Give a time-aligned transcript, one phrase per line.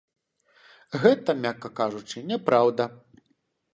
[1.03, 2.83] Гэта, мякка кажучы, няпраўда.